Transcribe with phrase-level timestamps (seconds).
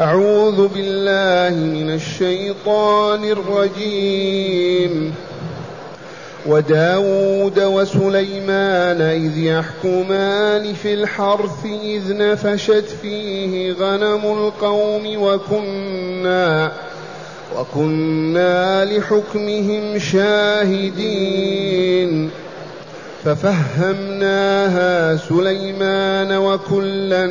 [0.00, 5.14] أعوذ بالله من الشيطان الرجيم.
[6.46, 16.72] وداود وسليمان إذ يحكمان في الحرث إذ نفشت فيه غنم القوم وكنا
[17.58, 21.30] وكنا لحكمهم شاهدين.
[23.28, 27.24] ففهمناها سليمان وكلا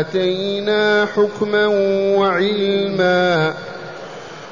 [0.00, 1.66] آتينا حكما
[2.16, 3.54] وعلما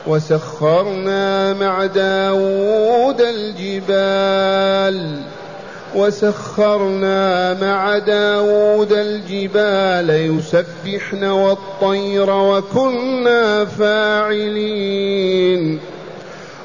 [0.06, 5.20] وسخرنا مع داود الجبال
[5.94, 15.16] وسخرنا مع داود الجبال يسبحن والطير وكنا فاعلين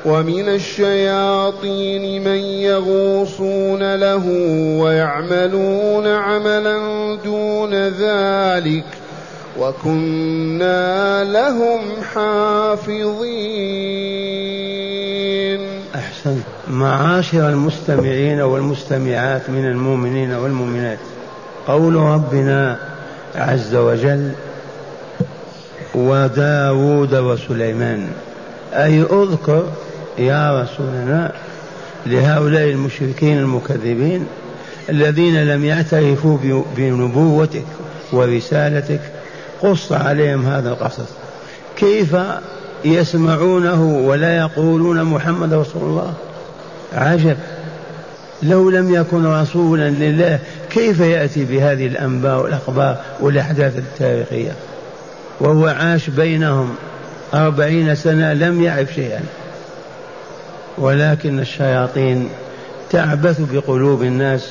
[0.06, 4.24] ومن الشياطين من يغوصون له
[4.82, 6.78] ويعملون عملا
[7.26, 8.86] دون ذلك.
[9.60, 11.80] وكنا لهم
[12.14, 12.98] حافظين.
[15.96, 16.40] أحسن.
[16.68, 21.00] معاشر المستمعين والمستمعات من المؤمنين والمؤمنات.
[21.68, 22.97] قول ربنا
[23.38, 24.32] عز وجل
[25.96, 28.08] وداود وسليمان.
[28.74, 29.64] أي أذكر
[30.18, 31.32] يا رسولنا
[32.06, 34.28] لهؤلاء المشركين المكذبين
[34.90, 36.38] الذين لم يعترفوا
[36.78, 37.66] بنبوتك
[38.12, 39.02] ورسالتك
[39.62, 41.10] قص عليهم هذا القصص.
[41.78, 42.16] كيف
[42.86, 46.14] يسمعونه ولا يقولون محمد رسول الله؟
[46.94, 47.38] عجب.
[48.44, 50.40] لو لم يكن رسولا لله
[50.78, 54.52] كيف يأتي بهذه الأنباء والأخبار والأحداث التاريخية؟
[55.40, 56.76] وهو عاش بينهم
[57.34, 59.22] أربعين سنة لم يعرف شيئا.
[60.78, 62.30] ولكن الشياطين
[62.90, 64.50] تعبث بقلوب الناس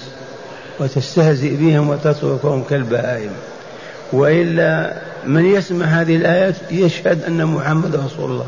[0.81, 3.31] وتستهزئ بهم وتتركهم كالبهائم.
[4.13, 4.93] وإلا
[5.27, 8.47] من يسمع هذه الآيات يشهد أن محمد رسول الله.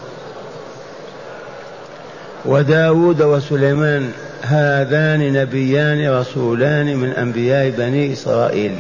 [2.49, 4.11] وداود وسليمان
[4.43, 8.73] هذان نبيان رسولان من أنبياء بني إسرائيل.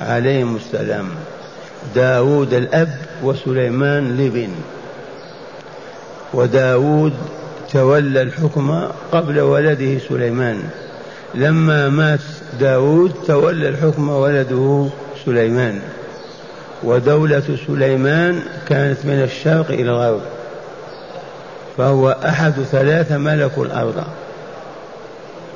[0.00, 1.08] عليهم السلام.
[1.94, 4.48] داود الأب وسليمان الابن.
[6.34, 7.12] وداود
[7.72, 8.82] تولى الحكم
[9.12, 10.62] قبل ولده سليمان.
[11.34, 12.20] لما مات
[12.60, 14.86] داود تولى الحكم ولده
[15.26, 15.80] سليمان.
[16.82, 20.20] ودولة سليمان كانت من الشرق إلى الغرب.
[21.78, 24.04] فهو أحد ثلاثة ملكوا الأرض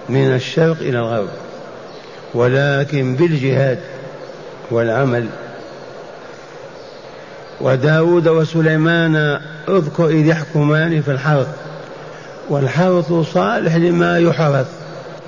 [0.09, 1.29] من الشرق إلى الغرب
[2.35, 3.79] ولكن بالجهاد
[4.71, 5.27] والعمل.
[7.61, 11.49] وداود وسليمان اذكر إذ يحكمان في الحرث.
[12.51, 14.67] والحرث صالح لما يحرث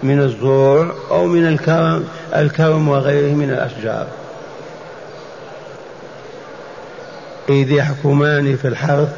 [0.03, 2.05] من الزروع أو من الكرم
[2.37, 4.07] الكرم وغيره من الأشجار.
[7.49, 9.09] إذ يحكمان في الحرث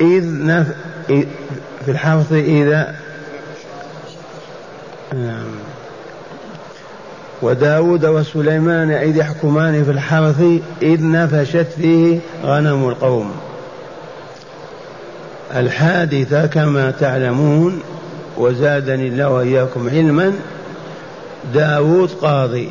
[0.00, 0.66] إذ نف...
[1.84, 2.94] في الحرث إذا
[5.14, 5.46] نعم.
[7.42, 10.40] وداود وسليمان إذ يحكمان في الحرث
[10.82, 13.32] إذ نفشت فيه غنم القوم.
[15.56, 17.82] الحادثة كما تعلمون
[18.36, 20.32] وزادني الله وإياكم علما
[21.54, 22.70] داود قاضي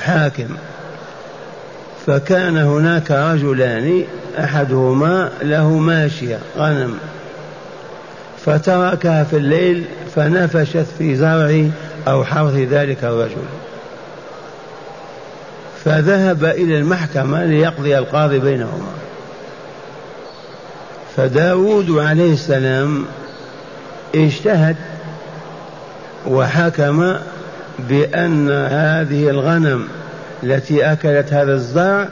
[0.00, 0.48] حاكم.
[2.06, 4.04] فكان هناك رجلان
[4.38, 6.98] أحدهما له ماشية غنم.
[8.44, 9.84] فتركها في الليل
[10.16, 11.68] فنفشت في زرع
[12.08, 13.42] أو حرث ذلك الرجل.
[15.84, 18.92] فذهب إلى المحكمة ليقضي القاضي بينهما.
[21.16, 23.04] فداود عليه السلام
[24.14, 24.76] اجتهد
[26.26, 27.16] وحكم
[27.78, 29.88] بأن هذه الغنم
[30.42, 32.08] التي أكلت هذا الزرع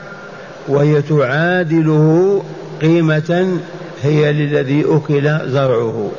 [0.68, 2.42] وهي تعادله
[2.80, 3.58] قيمة
[4.02, 6.10] هي للذي أكل زرعه.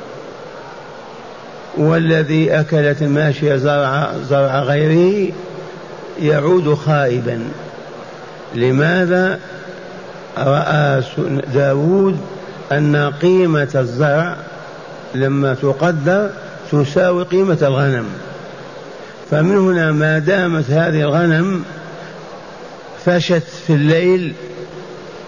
[1.78, 5.32] والذي أكلت الماشية زرع, زرع غيره
[6.22, 7.40] يعود خائبا.
[8.56, 9.40] لماذا؟
[10.38, 11.04] رأى
[11.54, 12.18] داود
[12.72, 14.38] أن قيمة الزرع
[15.16, 16.30] لما تقدر
[16.72, 18.06] تساوي قيمة الغنم.
[19.32, 21.64] فمن هنا ما دامت هذه الغنم
[23.06, 24.34] فشت في الليل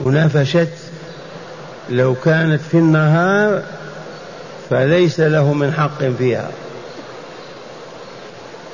[0.01, 0.67] ونفشت
[1.89, 3.61] لو كانت في النهار
[4.69, 6.49] فليس له من حق فيها.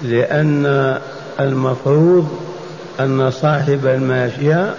[0.01, 0.97] لأن
[1.39, 2.39] المفروض
[2.99, 4.75] أن صاحب الماشية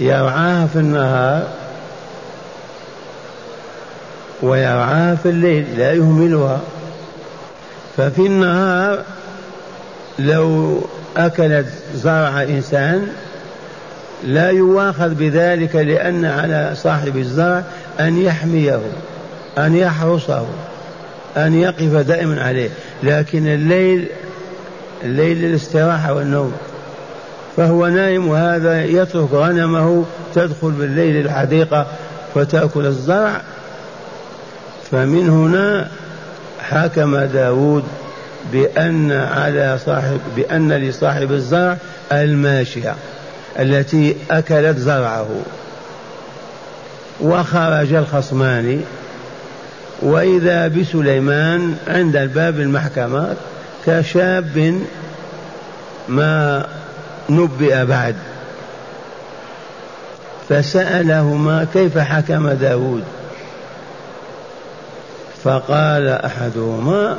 [0.00, 1.48] يرعاها في النهار
[4.42, 6.60] ويرعاها في الليل لا يهملها.
[7.96, 9.04] ففي النهار
[10.18, 10.80] لو
[11.16, 13.08] أكلت زرع إنسان
[14.24, 17.62] لا يواخذ بذلك لأن على صاحب الزرع
[18.00, 18.80] أن يحميه
[19.58, 20.46] أن يحرسه
[21.36, 22.70] أن يقف دائما عليه.
[23.02, 24.06] لكن الليل
[25.04, 26.52] الليل للاستراحة والنوم.
[27.56, 30.04] فهو نائم وهذا يترك غنمه
[30.34, 31.86] تدخل بالليل الحديقة
[32.34, 33.40] فتأكل الزرع.
[34.90, 35.88] فمن هنا
[36.60, 37.84] حكم داود
[38.52, 41.76] بأن على صاحب بأن لصاحب الزرع
[42.12, 42.94] الماشية.
[43.58, 45.28] التي أكلت زرعه.
[47.20, 48.82] وخرج الخصمان
[50.02, 53.36] وإذا بسليمان عند الباب المحكمة
[53.86, 54.80] كشاب
[56.08, 56.66] ما
[57.30, 58.14] نبئ بعد.
[60.48, 63.04] فسألهما كيف حكم داود.
[65.44, 67.18] فقال أحدهما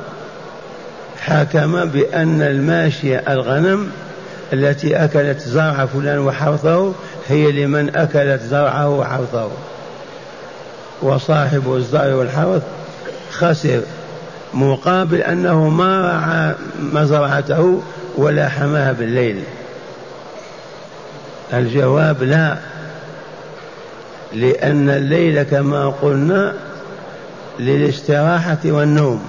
[1.21, 3.91] حكم بأن الماشية الغنم
[4.54, 6.94] التي أكلت زرع فلان وحرثه
[7.28, 9.50] هي لمن أكلت زرعه وحرثه
[11.01, 12.63] وصاحب الزرع والحرث
[13.31, 13.81] خسر
[14.54, 17.81] مقابل أنه ما رعى مزرعته
[18.18, 19.44] ولا حماها بالليل.
[21.54, 22.57] الجواب لا
[24.34, 26.54] لأن الليل كما قلنا
[27.60, 29.22] للاستراحة والنوم.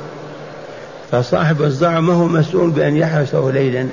[1.13, 3.87] فصاحب الزرع ما هو مسؤول بأن يحرسه ليلا.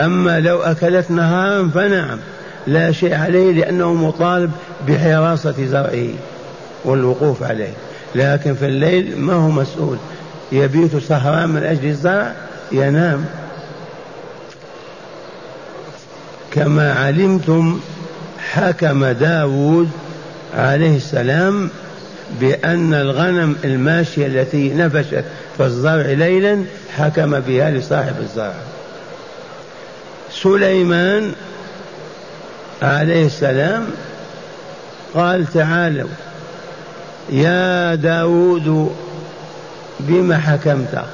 [0.00, 2.18] أما لو أكلت نهارا فنعم
[2.66, 4.50] لا شيء عليه لأنه مطالب
[4.88, 6.08] بحراسة زرعه
[6.84, 7.72] والوقوف عليه.
[8.14, 9.96] لكن في الليل ما هو مسؤول؟
[10.52, 12.34] يبيت سهران من أجل الزرع
[12.72, 13.24] ينام.
[16.52, 17.80] كما علمتم
[18.52, 19.90] حكم داود
[20.54, 21.70] عليه السلام
[22.40, 25.24] بأن الغنم الماشية التي نفشت
[25.56, 26.64] في الزرع ليلا
[26.96, 28.54] حكم بها لصاحب الزرع.
[30.32, 31.32] سليمان
[32.82, 33.86] عليه السلام
[35.14, 36.08] قال تعالوا
[37.30, 38.96] يا داود
[40.00, 41.04] بما حكمت؟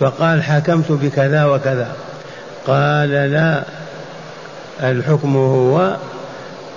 [0.00, 1.92] فقال حكمت بكذا وكذا.
[2.66, 3.64] قال لا
[4.82, 5.96] الحكم هو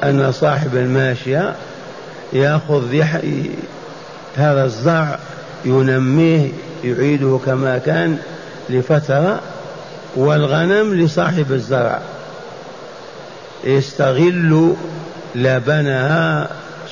[0.04, 1.56] أن صاحب الماشية
[2.34, 2.90] يأخذ
[4.36, 5.20] هذا الزرع
[5.66, 6.50] ينميه
[6.84, 8.18] يعيده كما كان
[8.70, 9.40] لفترة
[10.16, 12.00] والغنم لصاحب الزرع.
[13.64, 14.76] يستغل
[15.36, 16.48] لبنها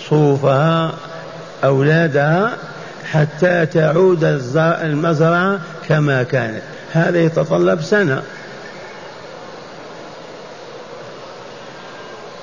[0.10, 0.94] صوفها
[1.64, 2.54] أولادها
[3.12, 4.24] حتى تعود
[4.60, 6.62] المزرعة كما كانت.
[6.94, 8.22] هذا يتطلب سنة.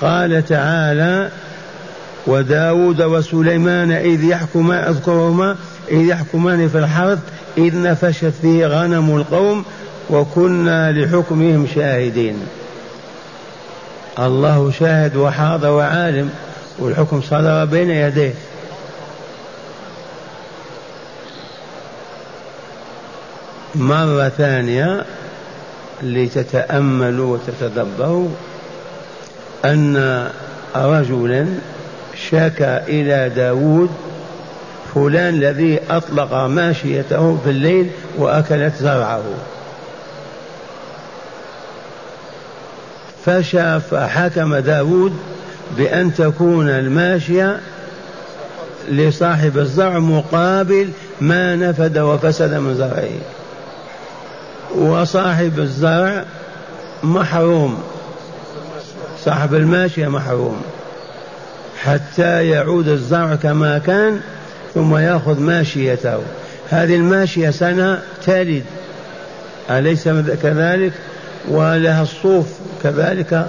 [0.01, 1.29] قال تعالى
[2.27, 5.55] وداود وسليمان إذ يحكما أذكرهما
[5.91, 7.19] إذ يحكمان في الحرث
[7.57, 9.65] إذ نفشت فيه غنم القوم
[10.09, 12.47] وكنا لحكمهم شاهدين.
[14.19, 16.29] الله شاهد وحاضر وعالم
[16.79, 18.33] والحكم صدر بين يديه.
[23.75, 25.05] مرة ثانية
[26.03, 28.29] لتتأملوا وتتدبروا
[29.65, 30.27] أن
[30.75, 31.47] رجلا
[32.29, 33.89] شكى إلى داود
[34.95, 39.23] فلان الذي أطلق ماشيته في الليل وأكلت زرعه.
[43.25, 45.13] فشى فحكم داود
[45.77, 47.59] بأن تكون الماشية
[48.89, 50.89] لصاحب الزرع مقابل
[51.21, 53.19] ما نفد وفسد من زرعه.
[54.75, 56.25] وصاحب الزرع
[57.03, 57.83] محروم.
[59.25, 60.61] صاحب الماشية محروم.
[61.83, 64.21] حتى يعود الزرع كما كان
[64.75, 66.19] ثم يأخذ ماشيته.
[66.69, 68.63] هذه الماشية سنة تلد
[69.69, 70.07] أليس
[70.43, 70.93] كذلك؟
[71.47, 72.45] ولها الصوف
[72.83, 73.47] كذلك.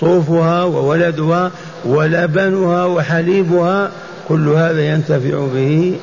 [0.00, 1.50] صوفها وولدها
[1.84, 3.90] ولبنها وحليبها.
[4.28, 5.98] كل هذا ينتفع به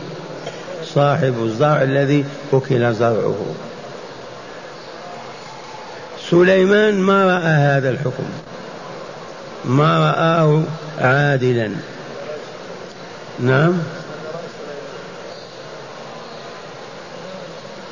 [0.95, 3.35] صاحب الزرع الذي أكل زرعه.
[6.29, 8.23] سليمان ما رأى هذا الحكم.
[9.65, 10.63] ما رآه
[11.01, 11.69] عادلا.
[13.39, 13.73] نعم.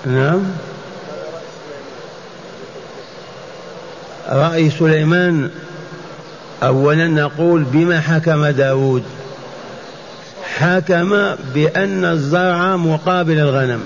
[0.05, 0.43] نعم.
[4.29, 5.49] رأي سليمان
[6.63, 9.03] أولا نقول بما حكم داود.
[10.57, 13.83] حكم بأن الزرع مقابل الغنم.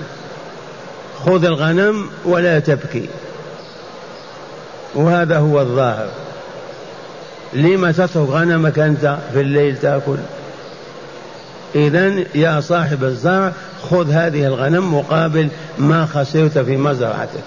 [1.26, 3.08] خذ الغنم ولا تبكي.
[4.94, 6.08] وهذا هو الظاهر.
[7.52, 10.16] لم تترك غنمك أنت في الليل تأكل؟
[11.76, 13.52] إذا يا صاحب الزرع
[13.90, 17.44] خذ هذه الغنم مقابل ما خسرت في مزرعتك.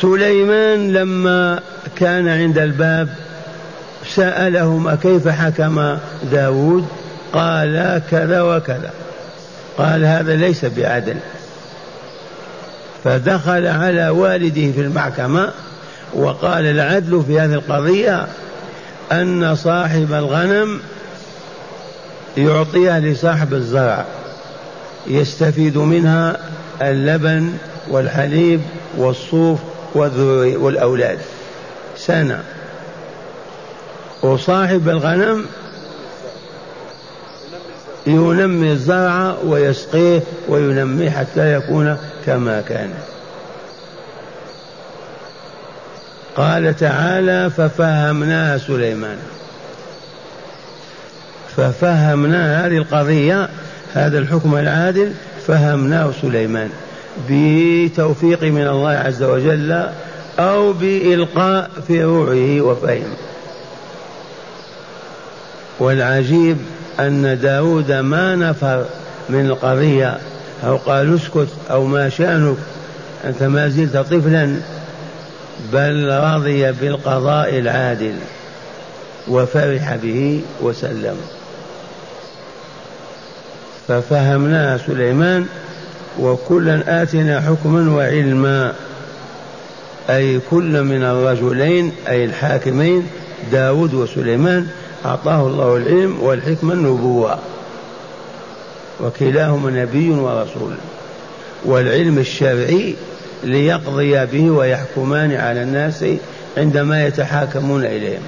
[0.00, 1.60] سليمان لما
[1.96, 3.08] كان عند الباب
[4.14, 5.96] سألهم كيف حكم
[6.32, 6.86] داود؟
[7.32, 8.90] قال كذا وكذا.
[9.78, 11.16] قال هذا ليس بعدل.
[13.04, 15.50] فدخل على والده في المحكمة
[16.14, 18.26] وقال العدل في هذه القضية
[19.12, 20.80] أن صاحب الغنم
[22.36, 24.04] يعطيها لصاحب الزرع
[25.06, 26.36] يستفيد منها
[26.82, 27.52] اللبن
[27.88, 28.60] والحليب
[28.96, 29.58] والصوف
[29.94, 31.18] والأولاد.
[31.96, 32.42] سنة.
[34.22, 35.46] وصاحب الغنم
[38.06, 42.90] ينمي الزرع ويسقيه وينميه حتى يكون كما كان.
[46.36, 49.18] قال تعالى ففهمناها سليمان.
[51.56, 53.48] ففهمنا هذه القضية
[53.94, 55.12] هذا الحكم العادل
[55.46, 56.70] فهمناه سليمان
[57.30, 59.88] بتوفيق من الله عز وجل
[60.38, 63.14] أو بإلقاء في روعه وفهم
[65.78, 66.56] والعجيب
[67.00, 68.84] أن داود ما نفر
[69.28, 70.18] من القضية
[70.64, 72.56] أو قال اسكت أو ما شأنك
[73.24, 74.56] أنت ما زلت طفلا
[75.72, 78.14] بل رضي بالقضاء العادل
[79.28, 81.16] وفرح به وسلم.
[83.88, 85.46] ففهمناها سليمان
[86.20, 88.72] وكلا آتنا حكما وعلما.
[90.10, 93.06] أي كل من الرجلين أي الحاكمين
[93.52, 94.66] داود وسليمان
[95.06, 97.38] أعطاه الله العلم والحكمة النبوة.
[99.00, 100.74] وكلاهما نبي ورسول.
[101.64, 102.94] والعلم الشرعي
[103.44, 106.04] ليقضي به ويحكمان على الناس
[106.56, 108.22] عندما يتحاكمون إليهم.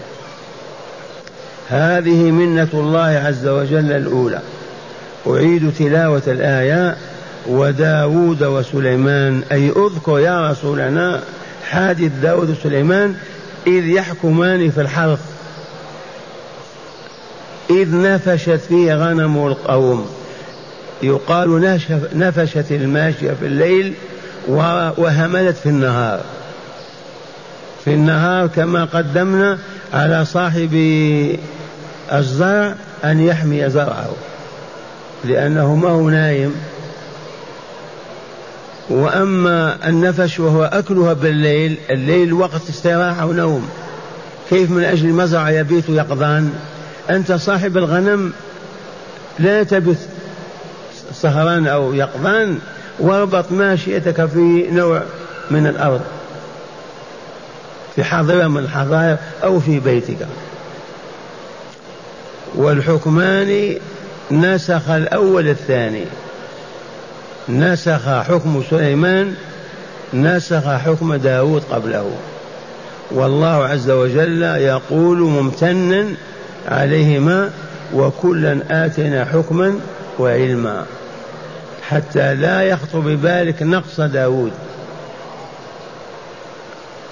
[1.69, 4.41] هذه منة الله عز وجل الأولى.
[5.27, 6.97] أعيد تلاوة الآية
[7.47, 11.21] وداود وسليمان أي أذكر يا رسولنا
[11.71, 13.15] حادث داود وسليمان
[13.67, 15.21] إذ يحكمان في الحرث
[17.71, 20.07] إذ نفشت فيه غنم القوم
[21.03, 21.79] يقال
[22.15, 23.95] نفشت الماشية في الليل
[24.99, 26.21] وهملت في النهار.
[27.85, 29.59] في النهار كما قدمنا
[29.95, 30.73] على صاحب
[32.13, 34.13] الزرع أن يحمي زرعه.
[35.25, 36.55] لأنه ما هو نايم.
[38.91, 43.69] وأما النفش وهو أكلها بالليل الليل وقت استراحة ونوم.
[44.51, 46.53] كيف من أجل مزرعة يبيت يقظان
[47.11, 48.33] أنت صاحب الغنم
[49.39, 50.09] لا تبث
[51.15, 52.59] سهران أو يقظان
[52.99, 55.03] واربط ماشيتك في نوع
[55.51, 56.01] من الأرض.
[57.97, 60.27] في حاضرة من الحظائر أو في بيتك.
[62.55, 63.77] والحكمان
[64.31, 66.05] نسخ الأول الثاني.
[67.49, 69.35] نسخ حكم سليمان
[70.15, 72.11] نسخ حكم داود قبله.
[73.11, 76.07] والله عز وجل يقول ممتنا
[76.69, 77.51] عليهما
[77.95, 79.81] وكلا آتنا حكما
[80.19, 80.85] وعلما.
[81.89, 84.53] حتى لا يخطر ببالك نقص داود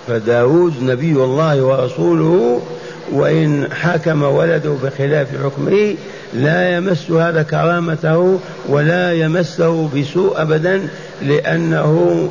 [0.08, 2.62] فداود نبي الله ورسوله
[3.10, 5.94] وإن حكم ولده بخلاف حكمه
[6.34, 10.88] لا يمس هذا كرامته ولا يمسه بسوء أبدا
[11.22, 12.28] لأنه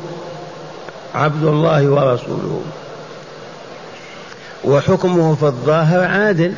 [1.14, 2.62] عبد الله ورسوله.
[4.64, 6.52] وحكمه في الظاهر عادل.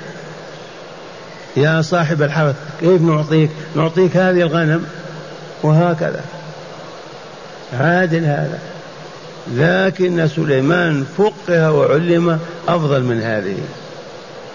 [1.57, 4.87] يا صاحب الحرث كيف نعطيك؟ نعطيك هذه الغنم
[5.63, 6.25] وهكذا.
[7.81, 8.59] عادل هذا.
[9.55, 13.57] لكن سليمان فقه وعلم أفضل من هذه.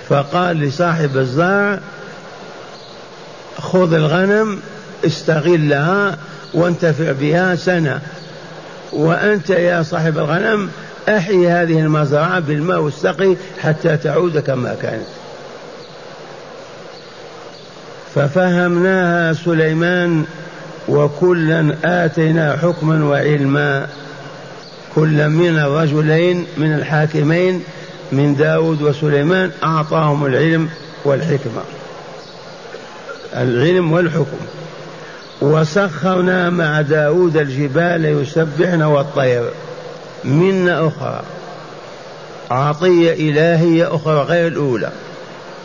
[0.10, 1.80] فقال لصاحب الزرع
[3.60, 4.60] خذ الغنم
[5.06, 6.18] استغلها
[6.54, 8.00] وانتفع بها سنة.
[8.92, 10.70] وأنت يا صاحب الغنم
[11.10, 15.08] أحي هذه المزرعة بالماء والسقي حتى تعود كما كانت.
[18.16, 20.26] ففهمناها سليمان
[20.88, 23.88] وكلا آتينا حكما وعلما.
[24.96, 27.64] كل من الرجلين من الحاكمين
[28.12, 30.70] من داود وسليمان أعطاهم العلم
[31.06, 31.62] والحكمة.
[33.36, 34.38] العلم والحكم.
[35.42, 39.50] وسخرنا مع داود الجبال يسبحن والطير.
[40.24, 41.22] منة أخرى.
[42.52, 44.92] عطية إلهية أخرى غير الأولى.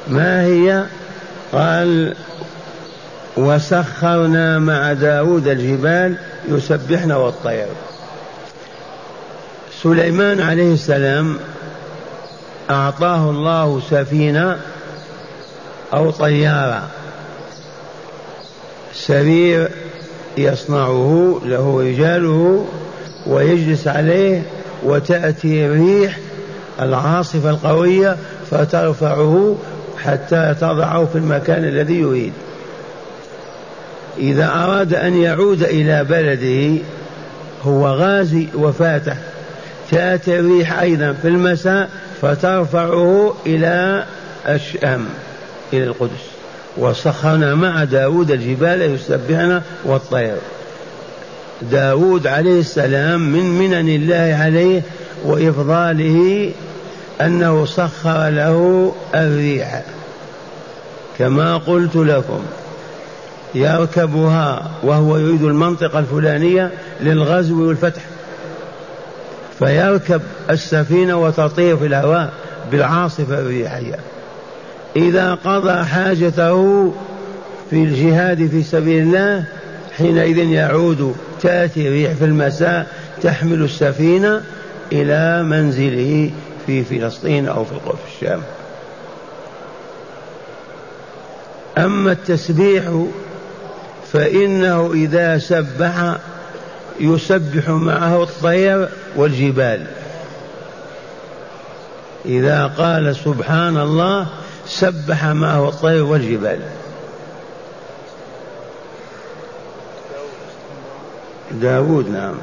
[0.09, 0.85] ما هي؟
[1.53, 2.15] قال
[3.37, 6.15] وسخرنا مع داود الجبال
[6.49, 7.67] يسبحن والطير.
[9.83, 11.39] سليمان عليه السلام
[12.71, 14.56] أعطاه الله سفينة
[15.94, 16.83] أو طيارة.
[18.94, 19.68] سرير
[20.38, 22.66] يصنعه له رجاله
[23.26, 24.42] ويجلس عليه
[24.83, 26.18] وتأتي الريح
[26.80, 28.16] العاصفة القوية
[28.50, 29.56] فترفعه
[30.04, 32.33] حتى تضعه في المكان الذي يريد.
[34.18, 36.83] إذا أراد أن يعود إلى بلده
[37.62, 39.16] هو غازي وفاتح.
[39.90, 41.90] تأتي الريح أيضا في المساء
[42.25, 44.04] فترفعه إلى
[44.49, 45.07] الشام
[45.73, 46.25] إلى القدس.
[46.76, 50.37] وسخرنا مع داود الجبال يسبحنا والطير.
[51.62, 54.83] داود عليه السلام من منن الله عليه
[55.25, 56.52] وإفضاله
[57.21, 59.83] أنه سخر له الريح.
[61.19, 62.40] كما قلت لكم
[63.54, 68.02] يركبها وهو يريد المنطقة الفلانية للغزو والفتح.
[69.59, 72.33] فيركب السفينة وتطير في الهواء
[72.73, 73.99] بالعاصفة الريحية
[74.97, 76.93] إذا قضى حاجته
[77.71, 79.45] في الجهاد في سبيل الله
[79.99, 82.87] حينئذ يعود تأتي ريح في المساء
[83.23, 84.43] تحمل السفينة
[84.93, 86.31] إلى منزله
[86.67, 87.73] في فلسطين أو في
[88.17, 88.41] الشام.
[91.79, 92.85] أما التسبيح
[94.13, 96.17] فإنه إذا سبح
[97.01, 99.87] يسبح معه الطير والجبال.
[102.25, 104.27] إذا قال سبحان الله
[104.67, 106.61] سبح معه الطير والجبال.
[111.51, 112.35] داود نعم.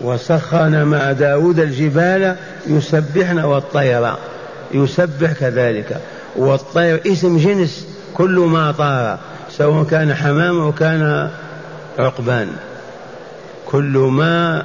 [0.00, 2.36] وسخرنا مع داود الجبال
[2.66, 4.14] يسبحن والطير.
[4.72, 6.00] يسبح كذلك.
[6.36, 9.18] والطير اسم جنس كل ما طار
[9.50, 11.30] سواء كان حمام أو كان
[11.98, 12.48] عقبان.
[13.66, 14.64] كل ما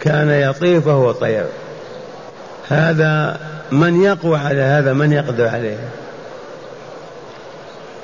[0.00, 1.44] كان يطير فهو طير.
[2.68, 3.40] هذا
[3.72, 5.78] من يقوى على هذا من يقدر عليه.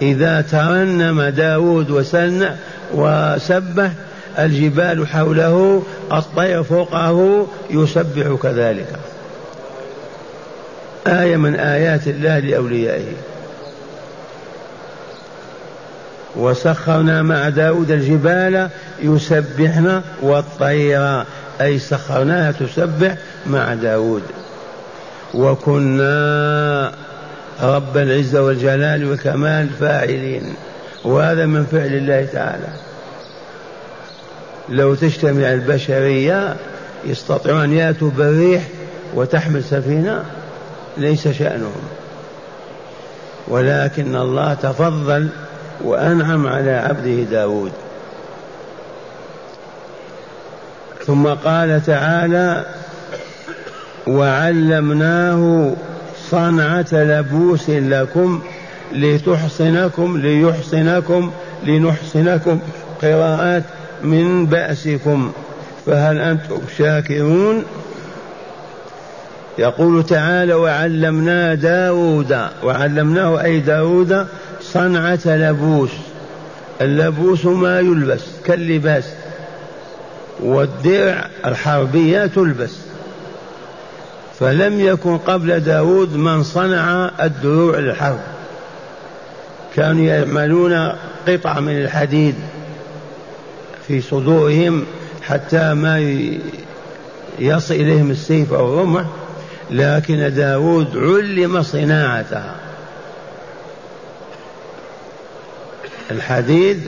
[0.02, 2.50] إذا ترنم داود وسن
[2.94, 3.90] وسبح
[4.38, 8.98] الجبال حوله الطير فوقه يسبح كذلك.
[11.06, 13.12] آية من آيات الله لأوليائه.
[16.36, 18.68] وسخرنا مع داود الجبال
[19.02, 21.24] يسبحن والطير.
[21.60, 23.14] أي سخرناها تسبح
[23.46, 24.22] مع داود.
[25.34, 26.92] وكنا
[27.62, 30.54] رب العزة والجلال والكمال فاعلين.
[31.04, 32.68] وهذا من فعل الله تعالى.
[34.68, 36.56] لو تجتمع البشرية
[37.06, 38.62] يستطيعون أن يأتوا بالريح
[39.14, 40.24] وتحمل سفينة
[40.96, 41.82] ليس شأنهم.
[43.48, 45.28] ولكن الله تفضل
[45.84, 47.72] وأنعم على عبده داود.
[51.06, 52.66] ثم قال تعالى
[54.06, 55.72] وعلمناه
[56.30, 58.42] صنعة لبوس لكم
[58.92, 61.30] لتحصنكم ليحصنكم
[61.64, 62.60] لنحصنكم
[63.02, 63.62] قراءات
[64.02, 65.32] من بأسكم.
[65.86, 67.64] فهل أنتم شاكرون؟
[69.58, 74.26] يقول تعالى وعلمنا داود وعلمناه أي داود
[74.62, 75.90] صنعة لبوس
[76.80, 79.04] اللبوس ما يلبس كاللباس.
[80.40, 82.72] والدرع الحربية تلبس.
[84.40, 88.20] فلم يكن قبل داود من صنع الدروع للحرب.
[89.76, 90.92] كانوا يعملون
[91.28, 92.34] قطع من الحديد
[93.88, 94.84] في صدورهم
[95.22, 95.98] حتى ما
[97.38, 99.04] يصل إليهم السيف أو الرمح
[99.70, 102.54] لكن داود علم صناعتها
[106.10, 106.80] الحديد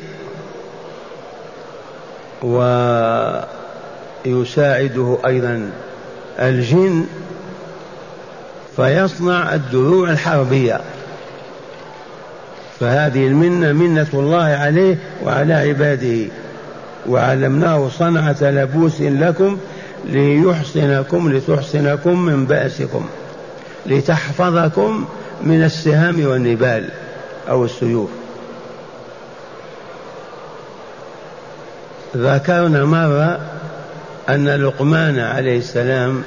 [4.26, 5.70] ويساعده أيضا
[6.38, 7.06] الجن
[8.76, 10.80] فيصنع الدروع الحربية.
[12.80, 16.26] فهذه المنة منة الله عليه وعلى عباده.
[17.08, 19.58] وعلمناه صنعة لبوس لكم
[20.04, 23.06] ليحصنكم لتحصنكم من بأسكم
[23.86, 25.04] لتحفظكم
[25.42, 26.88] من السهام والنبال
[27.48, 28.10] أو السيوف.
[32.16, 33.40] ذكرنا مرة
[34.28, 36.22] أن لقمان عليه السلام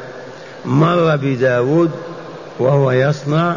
[0.65, 1.91] مر بداود
[2.59, 3.55] وهو يصنع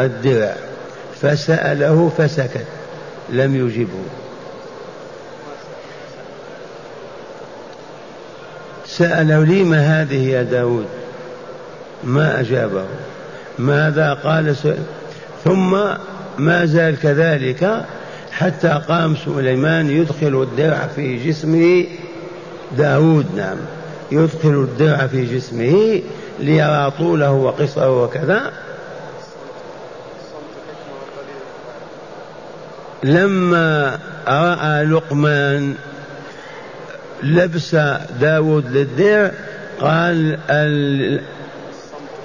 [0.00, 0.54] الدرع
[1.22, 2.66] فسأله فسكت
[3.28, 4.25] لم يجبه.
[8.98, 10.86] سأله لم هذه يا داود؟
[12.04, 12.84] ما أجابه.
[13.58, 14.56] ماذا قال؟
[15.44, 15.76] ثم
[16.38, 17.84] ما زال كذلك
[18.32, 21.84] حتى قام سليمان يدخل الدرع في جسمه.
[22.78, 23.56] داود نعم
[24.12, 26.02] يدخل الدرع في جسمه
[26.40, 28.52] ليرى طوله وقصره وكذا.
[33.04, 35.74] لما رأى لقمان
[37.22, 37.76] لبس
[38.20, 39.30] داود للدرع
[39.80, 40.38] قال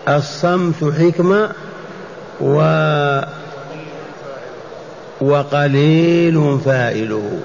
[0.08, 1.50] الصمت حكمة
[2.42, 2.62] و
[5.22, 7.40] وقليل فائله.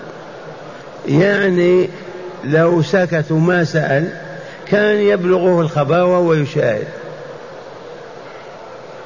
[1.08, 1.88] يعني
[2.44, 4.08] لو سكت ما سأل
[4.66, 6.86] كان يبلغه الخبر وهو يشاهد.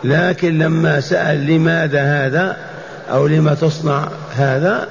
[0.05, 2.57] لكن لما سأل لماذا هذا
[3.11, 4.89] أو لما تصنع هذا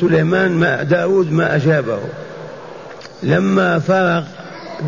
[0.00, 1.98] سليمان ما داود ما أجابه.
[3.22, 4.22] لما فرغ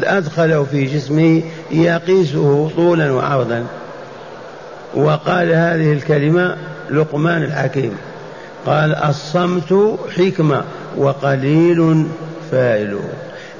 [0.05, 3.65] أدخله في جسمه يقيسه طولا وعرضا.
[4.95, 6.57] وقال هذه الكلمة
[6.91, 7.97] لقمان الحكيم.
[8.67, 10.65] قال الصمت حكمة
[10.97, 12.07] وقليل
[12.51, 13.05] فاعله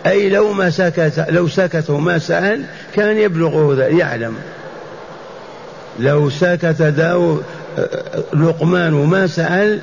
[0.07, 2.62] أي لو ما سكت لو سكت وما سأل
[2.94, 4.35] كان يبلغه يعلم.
[6.01, 7.40] لو سكت داو
[8.35, 9.81] لقمان وما سأل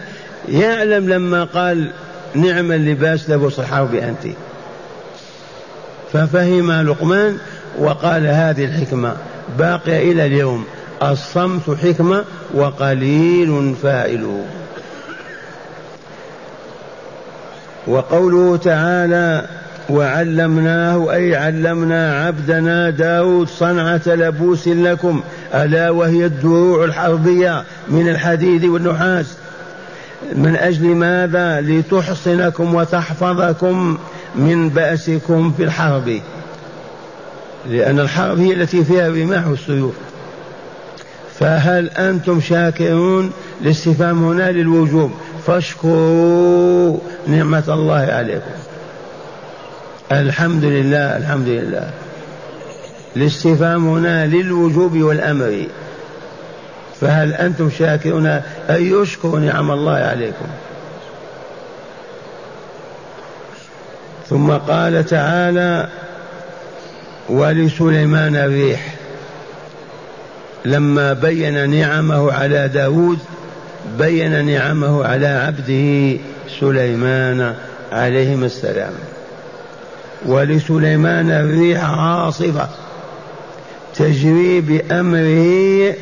[0.49, 1.91] يعلم لما قال
[2.35, 4.33] نعم اللباس لبس الحرب أنت
[6.13, 7.37] ففهم لقمان
[7.79, 9.15] وقال هذه الحكمة.
[9.59, 10.65] باقية إلى اليوم.
[11.03, 14.45] الصمت حكمة وقليل فاعله
[17.87, 19.45] وقوله تعالى
[19.89, 25.21] وعلمناه أي علمنا عبدنا داود صنعة لبوس لكم
[25.53, 29.37] ألا وهي الدروع الحربية من الحديد والنحاس.
[30.35, 33.97] من أجل ماذا؟ لتحصنكم وتحفظكم
[34.35, 36.19] من بأسكم في الحرب.
[37.69, 39.93] لأن الحرب هي التي فيها الرماح والسيوف.
[41.39, 45.11] فهل أنتم شاكرون الاستفهام هنا للوجوب؟
[45.47, 48.51] فاشكروا نعمة الله عليكم.
[50.11, 51.89] الحمد لله الحمد لله.
[53.15, 55.67] الاستفهام هنا للوجوب والأمر.
[57.01, 58.27] فهل أنتم شاكرون
[58.69, 60.45] أن يشكروا نعم الله عليكم؟
[64.29, 65.87] ثم قال تعالى
[67.29, 68.95] ولسليمان الريح
[70.65, 73.19] لما بين نعمه على داود
[73.97, 76.17] بين نعمه على عبده
[76.59, 77.55] سليمان
[77.91, 78.93] عليهما السلام.
[80.25, 82.69] ولسليمان الريح عاصفة
[83.95, 85.95] تجري بأمره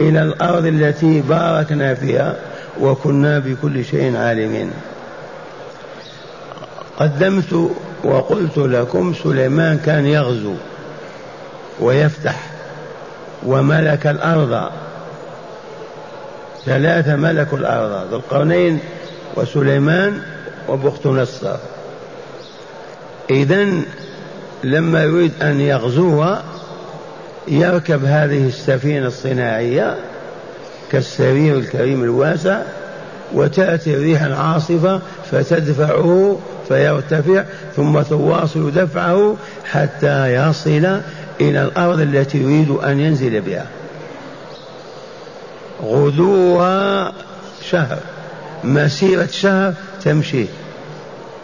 [0.00, 2.36] إلى الأرض التي باركنا فيها
[2.80, 4.70] وكنا بكل شيء عالمين.
[6.96, 7.70] قدمت
[8.04, 10.54] وقلت لكم سليمان كان يغزو
[11.80, 12.50] ويفتح
[13.46, 14.70] وملك الأرض.
[16.64, 18.78] ثلاثة ملكوا الأرض ذو القرنين
[19.36, 20.22] وسليمان
[20.68, 21.56] وبخت نصر.
[23.30, 23.66] إذا
[24.64, 26.36] لما يريد أن يغزو
[27.48, 29.96] يركب هذه السفينة الصناعية
[30.92, 32.62] كالسرير الكريم الواسع
[33.34, 37.44] وتأتي الريح العاصفة فتدفعه فيرتفع
[37.76, 41.00] ثم تواصل دفعه حتى يصل
[41.40, 43.66] إلى الأرض التي يريد أن ينزل بها.
[45.82, 47.12] غدوها
[47.62, 47.98] شهر
[48.64, 50.46] مسيرة شهر تمشي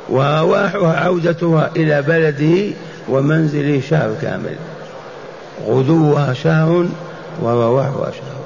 [0.09, 2.75] ورواحها عودتها إلى بلده
[3.09, 4.57] ومنزله شهر كامل.
[5.67, 6.87] غدوها شهر
[7.43, 8.43] ورواحها شهر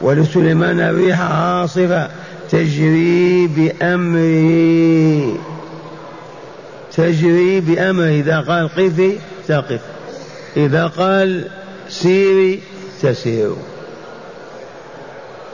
[0.00, 2.08] ولسليمان ريح عاصفة
[2.50, 5.38] تجري بأمره.
[6.92, 8.08] تجري بأمره.
[8.08, 9.80] إذا قال قفي تقف.
[10.56, 11.44] إذا قال
[11.88, 12.60] سيري
[13.02, 13.52] تسير.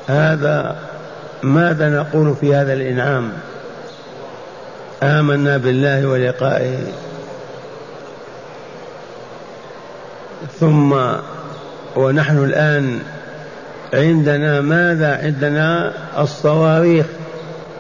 [0.06, 0.76] هذا
[1.42, 3.32] ماذا نقول في هذا الإنعام؟
[5.02, 6.78] آمنا بالله ولقائه.
[10.61, 10.94] ثم
[11.96, 12.98] ونحن الآن
[13.94, 17.07] عندنا ماذا؟ عندنا الصواريخ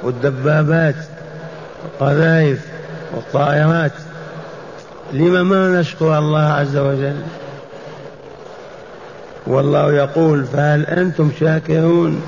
[0.02, 0.94] والدبابات
[2.00, 2.60] والقذائف
[3.14, 3.92] والطائرات.
[5.12, 7.16] لما ما نشكر الله عز وجل؟
[9.46, 12.22] والله يقول فهل أنتم شاكرون؟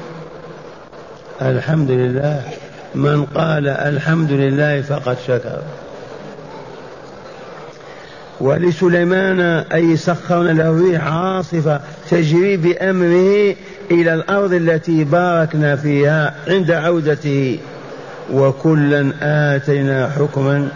[1.43, 2.43] الحمد لله.
[2.95, 5.63] من قال الحمد لله فقد شكر.
[8.41, 9.41] ولسليمان
[9.73, 13.55] أي سخرنا له ريح عاصفة تجري بأمره
[13.91, 17.59] إلى الأرض التي باركنا فيها عند عودته.
[18.33, 20.69] وكلا آتينا حكما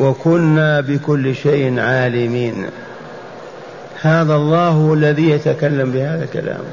[0.00, 2.66] وكنا بكل شيء عالمين.
[4.02, 6.64] هذا الله الذي يتكلم بهذا الكلام.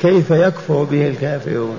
[0.00, 1.76] كيف يكفر به الكافرون؟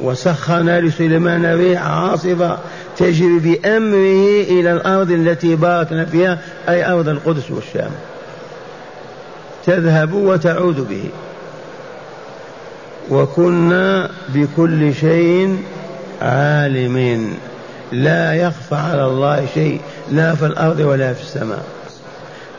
[0.00, 2.58] وسخرنا لسليمان ريح عاصفة
[3.00, 7.90] تجري بأمره إلى الأرض التي باركنا فيها أي أرض القدس والشام.
[9.66, 11.04] تذهب وتعود به.
[13.10, 15.56] وكنا بكل شيء
[16.22, 17.34] عالمين.
[17.92, 19.80] لا يخفى على الله شيء
[20.12, 21.64] لا في الأرض ولا في السماء.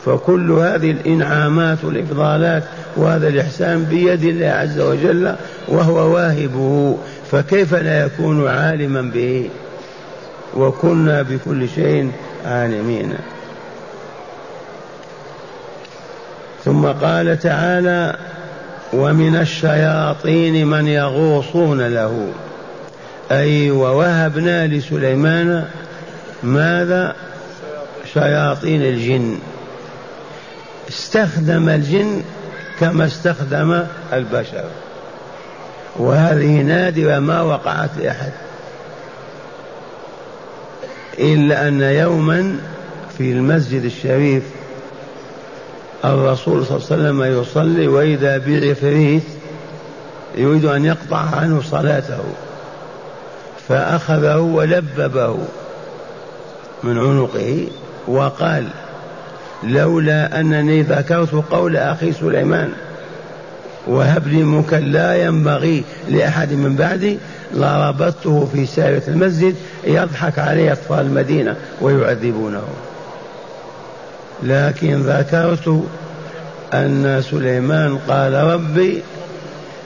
[0.04, 2.62] فكل هذه الإنعامات والإفضالات
[2.96, 5.34] وهذا الإحسان بيد الله عز وجل
[5.68, 6.96] وهو واهبه.
[7.30, 9.50] فكيف لا يكون عالما به؟
[10.56, 12.12] وكنا بكل شيء
[12.46, 13.14] عالمين.
[16.64, 18.16] ثم قال تعالى
[18.92, 22.32] ومن الشياطين من يغوصون له.
[23.30, 25.64] أي ووهبنا لسليمان
[26.42, 27.14] ماذا؟
[28.14, 29.38] شياطين الجن.
[30.88, 32.22] استخدم الجن
[32.80, 34.64] كما استخدم البشر.
[35.96, 38.32] وهذه نادرة ما وقعت لأحد.
[41.18, 42.56] إلا أن يوما
[43.18, 44.42] في المسجد الشريف
[46.04, 49.22] الرسول صلى الله عليه وسلم يصلي وإذا بعفريت
[50.36, 52.22] يريد أن يقطع عنه صلاته.
[53.68, 55.38] فأخذه ولببه
[56.82, 57.66] من عنقه
[58.08, 58.68] وقال
[59.62, 62.72] لولا أنني ذكرت قول أخي سليمان
[63.86, 67.18] وهب لي ملكا لا ينبغي لأحد من بعدي.
[67.54, 72.62] لربطته في سارة المسجد يضحك عليه أطفال المدينة ويعذبونه.
[74.42, 75.84] لكن ذكرت
[76.74, 79.02] أن سليمان قال ربي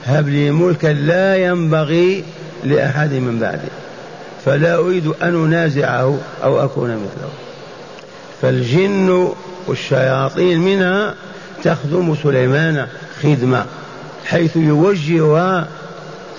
[0.05, 2.23] هب لي ملكا لا ينبغي
[2.63, 3.67] لأحد من بعدي
[4.45, 7.29] فلا أريد أن أنازعه أو أكون مثله.
[8.41, 9.29] فالجن
[9.67, 11.13] والشياطين منها
[11.63, 12.87] تخدم سليمان
[13.23, 13.65] خدمة.
[14.29, 15.67] حيث يوجهها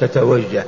[0.01, 0.65] تتوجه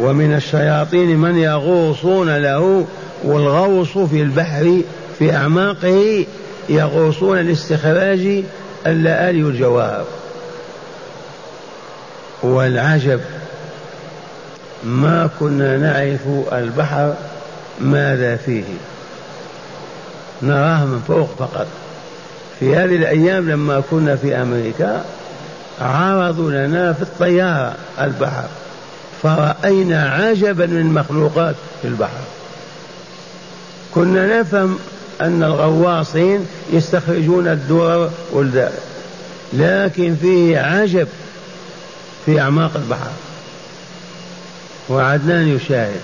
[0.00, 2.86] ومن الشياطين من يغوصون له
[3.24, 4.82] والغوص في البحر
[5.18, 6.26] في أعماقه
[6.68, 8.42] يغوصون لاستخراج
[8.86, 10.04] اللآلي والجواهر
[12.42, 13.20] والعجب
[14.84, 17.14] ما كنا نعرف البحر
[17.80, 18.64] ماذا فيه.
[20.42, 21.66] نراه من فوق فقط.
[22.60, 25.04] في هذه الأيام لما كنا في أمريكا
[25.80, 28.44] عرضوا لنا في الطيارة البحر
[29.22, 32.20] فرأينا عجبا من مخلوقات في البحر.
[33.94, 34.78] كنا نفهم
[35.20, 38.72] أن الغواصين يستخرجون الدور والدار
[39.52, 41.08] لكن فيه عجب
[42.26, 43.10] في أعماق البحر.
[44.88, 46.00] وعدنان يشاهد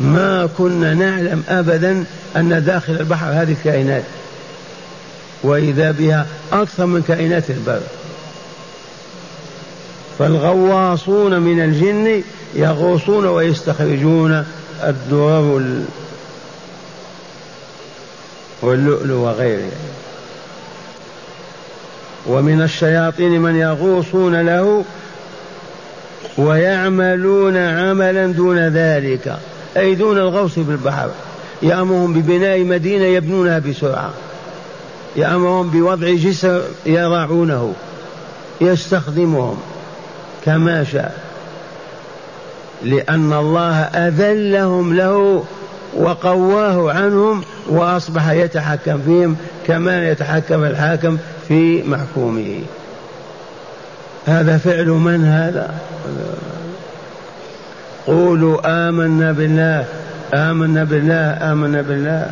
[0.00, 2.04] ما كنا نعلم أبدا
[2.36, 4.02] أن داخل البحر هذه الكائنات.
[5.42, 7.80] وإذا بها أكثر من كائنات البر.
[10.18, 12.22] فالغواصون من الجن
[12.54, 14.44] يغوصون ويستخرجون
[14.82, 15.82] الدرر
[18.62, 19.72] واللؤلؤ وغيره
[22.26, 24.84] ومن الشياطين من يغوصون له
[26.38, 29.36] ويعملون عملا دون ذلك
[29.76, 31.10] أي دون الغوص في البحر
[31.62, 34.10] يأمرهم ببناء مدينة يبنونها بسرعة.
[35.16, 37.74] يأمرهم بوضع جسر يضعونه
[38.60, 39.58] يستخدمهم
[40.44, 41.32] كما شاء
[42.82, 45.44] لأن الله أذلهم له
[45.96, 52.60] وقواه عنهم وأصبح يتحكم فيهم كما يتحكم الحاكم في محكومه.
[54.26, 55.74] هذا فعل من هذا؟
[58.06, 59.84] قولوا آمنا بالله
[60.34, 62.30] آمنا بالله آمنا بالله.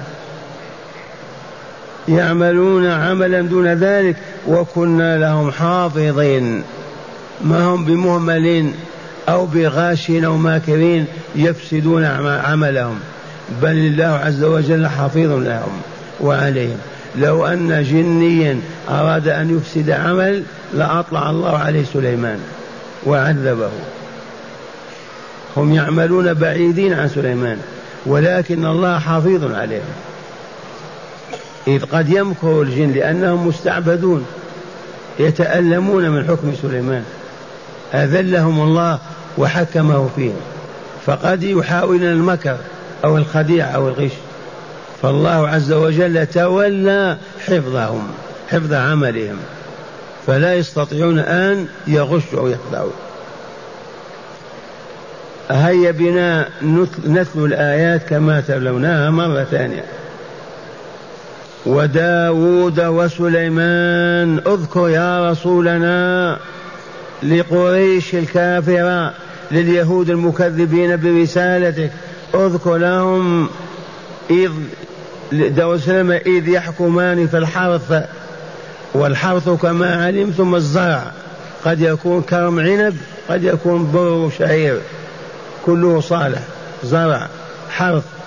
[2.10, 4.16] يعملون عملا دون ذلك
[4.48, 6.62] وكنا لهم حافظين.
[7.44, 8.74] ما هم بمهملين
[9.28, 12.04] أو بغاشين أو ماكرين يفسدون
[12.44, 13.00] عملهم.
[13.62, 15.80] بل الله عز وجل حفيظ لهم
[16.20, 16.78] وعليهم.
[17.16, 20.42] لو أن جنيا أراد أن يفسد عمل
[20.74, 22.38] لأطلع الله عليه سليمان
[23.06, 23.70] وعذبه.
[25.56, 27.58] هم يعملون بعيدين عن سليمان
[28.06, 30.09] ولكن الله حفيظ عليهم.
[31.76, 34.26] إذ قد يمكر الجن لأنهم مستعبدون
[35.18, 37.04] يتألمون من حكم سليمان.
[37.94, 38.98] أذلهم الله
[39.38, 40.40] وحكمه فيهم.
[41.06, 42.56] فقد يحاولون المكر
[43.04, 44.12] أو الخديعة أو الغش.
[45.02, 48.08] فالله عز وجل تولى حفظهم
[48.50, 49.36] حفظ عملهم.
[50.26, 52.90] فلا يستطيعون أن يغشوا أو يخدعوا.
[55.50, 56.48] هيا بنا
[57.06, 59.84] نتلو الآيات كما تلوناها مرة ثانية.
[61.66, 66.38] وداود وسليمان اذكر يا رسولنا
[67.22, 69.12] لقريش الكافرة
[69.50, 71.90] لليهود المكذبين برسالتك.
[72.34, 73.48] اذكر لهم
[74.30, 74.50] إذ
[75.32, 75.88] داود
[76.26, 78.04] إذ يحكمان في الحرث
[78.94, 81.12] والحرث كما علمتم الزرع.
[81.64, 82.96] قد يكون كرم عنب
[83.28, 84.80] قد يكون بر شعير.
[85.66, 86.42] كله صالح
[86.84, 87.28] زرع
[87.70, 88.19] حرث.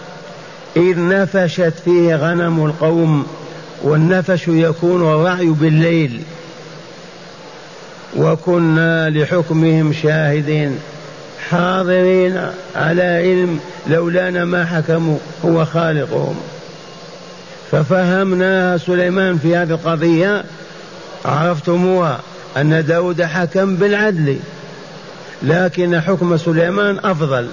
[0.75, 3.27] إذ نفشت فيه غنم القوم
[3.83, 6.21] والنفش يكون الرعي بالليل.
[8.17, 10.79] وكنا لحكمهم شاهدين
[11.49, 12.41] حاضرين
[12.75, 16.35] على علم لولانا ما حكموا هو خالقهم.
[17.71, 20.43] ففهمناها سليمان في هذه القضية
[21.25, 22.19] عرفتموها
[22.57, 24.39] أن داود حكم بالعدل
[25.43, 27.47] لكن حكم سليمان أفضل.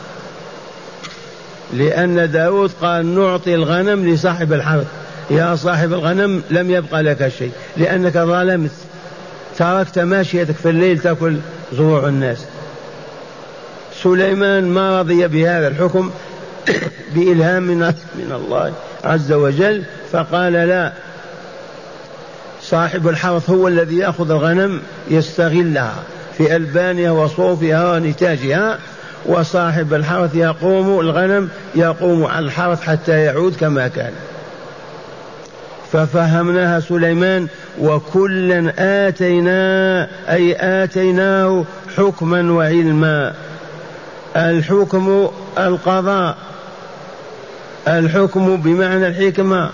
[1.73, 4.87] لأن داود قال نعطي الغنم لصاحب الحرث.
[5.31, 8.71] يا صاحب الغنم لم يبقى لك شيء لأنك ظلمت.
[9.59, 11.37] تركت ماشيتك في الليل تأكل
[11.73, 12.45] زروع الناس.
[14.03, 16.11] سليمان ما رضي بهذا الحكم
[17.15, 17.95] بإلهام من,
[18.31, 18.73] الله
[19.05, 20.93] عز وجل فقال لا.
[22.63, 24.81] صاحب الحرث هو الذي يأخذ الغنم
[25.11, 25.95] يستغلها
[26.39, 28.79] في ألبانها وصوفها ونتاجها
[29.27, 34.13] وصاحب الحرث يقوم الغنم يقوم على الحرث حتى يعود كما كان.
[35.93, 37.47] ففهمناها سليمان
[37.81, 41.65] وكلا آتينا أي آتيناه
[41.97, 43.35] حكما وعلما.
[44.37, 45.29] الحكم
[45.59, 46.37] القضاء
[47.89, 49.71] الحكم بمعنى الحكمة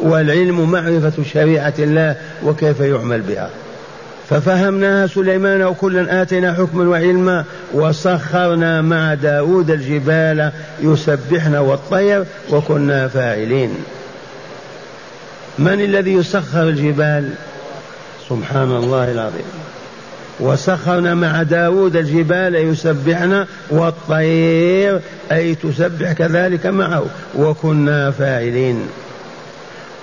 [0.00, 3.50] والعلم معرفة شريعة الله وكيف يعمل بها.
[4.30, 13.74] ففهمناها سليمان وكلا آتينا حكما وعلما وسخرنا مع داود الجبال يسبحن والطير وكنا فاعلين.
[15.58, 17.30] من الذي يسخر الجبال؟
[18.28, 19.44] سبحان الله العظيم.
[20.40, 25.00] وسخرنا مع داود الجبال يسبحن والطير
[25.32, 27.04] أي تسبح كذلك معه
[27.36, 28.88] وكنا فاعلين.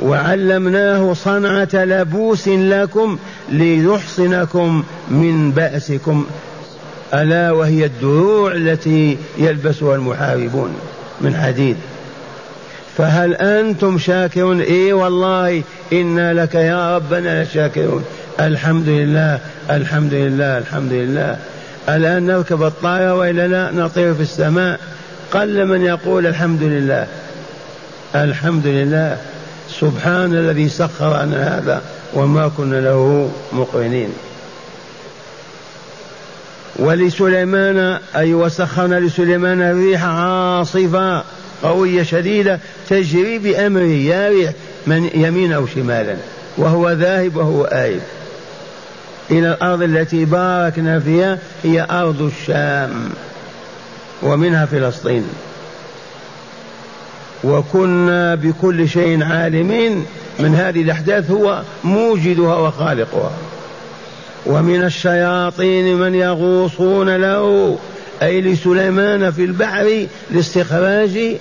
[0.01, 3.17] وعلمناه صنعة لبوس لكم
[3.49, 6.25] ليحصنكم من بأسكم
[7.13, 10.75] ألا وهي الدروع التي يلبسها المحاربون
[11.21, 11.77] من حديد.
[12.97, 18.03] فهل أنتم شاكرون؟ إي والله إنا لك يا ربنا لشاكرون
[18.39, 21.37] الحمد لله الحمد لله الحمد لله.
[21.89, 24.79] الآن نركب الطائرة وإلا لا نطير في السماء.
[25.31, 27.07] قل من يقول الحمد لله.
[28.15, 29.17] الحمد لله.
[29.79, 31.81] سبحان الذي سخر عنا هذا
[32.13, 34.09] وما كنا له مقرنين.
[36.79, 41.23] ولسليمان أي وسخرنا لسليمان الريح عاصفة
[41.63, 44.51] قوية شديدة تجري بأمره يا ريح
[44.87, 46.15] من يمين أو شمالا
[46.57, 48.01] وهو ذاهب وهو آيب.
[49.31, 53.09] إلى الأرض التي باركنا فيها هي أرض الشام
[54.23, 55.27] ومنها فلسطين.
[57.43, 60.05] وكنا بكل شيء عالمين
[60.39, 63.31] من هذه الأحداث هو موجدها وخالقها.
[64.45, 67.77] ومن الشياطين من يغوصون له
[68.21, 71.37] أي لسليمان في البحر لاستخراج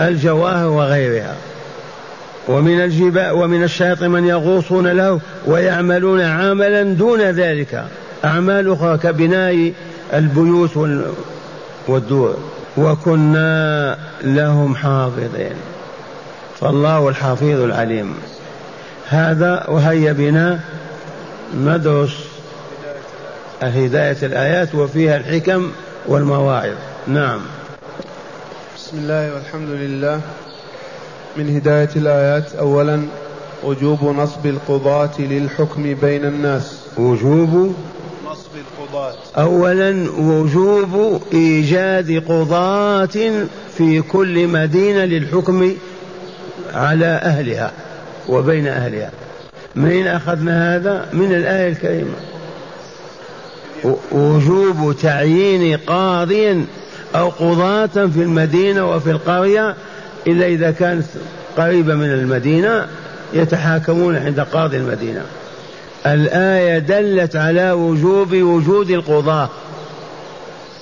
[0.00, 1.36] الجواهر وغيرها.
[2.48, 7.84] ومن الجبال ومن الشياطين من يغوصون له ويعملون عملا دون ذلك.
[8.24, 9.72] أعمال أخرى كبناء
[10.14, 10.76] البيوت
[11.88, 12.38] والدور.
[12.76, 15.56] وكنا لهم حافظين.
[16.60, 18.14] فالله الحفيظ العليم.
[19.08, 20.60] هذا وهيا بنا
[21.56, 22.14] ندرس
[23.62, 25.70] هداية الآيات وفيها الحكم
[26.06, 26.76] والمواعظ.
[27.06, 27.40] نعم.
[28.76, 30.20] بسم الله والحمد لله.
[31.36, 33.06] من هداية الآيات أولا
[33.64, 36.80] وجوب نصب القضاة للحكم بين الناس.
[36.96, 37.74] وجوب
[39.36, 45.72] أولا وجوب إيجاد قضاة في كل مدينة للحكم
[46.74, 47.72] على أهلها
[48.28, 49.10] وبين أهلها.
[49.74, 52.14] من أخذنا هذا؟ من الآية الكريمة.
[54.12, 56.64] وجوب تعيين قاضي
[57.14, 59.74] أو قضاة في المدينة وفي القرية
[60.26, 61.04] إلا إذا كانت
[61.56, 62.86] قريبة من المدينة
[63.32, 65.22] يتحاكمون عند قاضي المدينة.
[66.06, 69.48] الآية دلت على وجوب وجود القضاة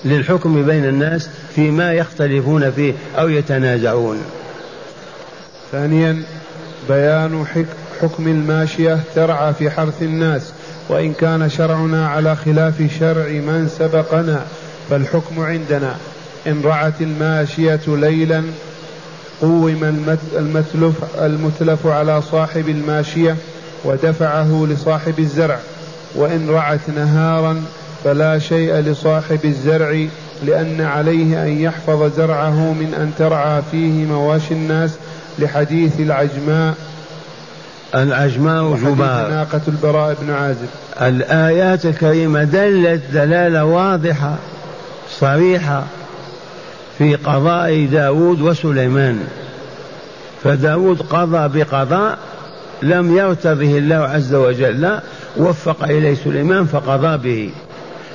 [0.04, 4.22] للحكم بين الناس فيما يختلفون فيه أو يتنازعون.
[5.72, 6.22] ثانيا
[6.88, 7.44] بيان
[8.00, 10.52] حكم الماشية ترعى في حرث الناس
[10.88, 14.44] وإن كان شرعنا على خلاف شرع من سبقنا
[14.90, 15.96] فالحكم عندنا.
[16.46, 18.42] إن رعت الماشية ليلا
[19.40, 19.84] قوم
[20.34, 23.36] المتلف, المتلف على صاحب الماشية
[23.84, 25.58] ودفعه لصاحب الزرع
[26.14, 27.62] وإن رعت نهارا
[28.04, 30.06] فلا شيء لصاحب الزرع
[30.46, 34.90] لأن عليه أن يحفظ زرعه من أن ترعى فيه مواشي الناس
[35.38, 36.74] لحديث العجماء.
[37.94, 40.68] العجماء جبار ناقة البراء بن عازب.
[41.00, 44.34] الآيات الكريمة دلت دلالة واضحة
[45.20, 45.84] صريحة
[46.98, 49.18] في قضاء داود وسليمان.
[50.44, 52.18] فداود قضى بقضاء
[52.82, 54.98] لم يرتضه الله عز وجل
[55.36, 57.50] وفق إليه سليمان فقضى به.